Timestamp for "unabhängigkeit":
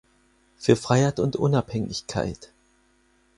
1.35-2.51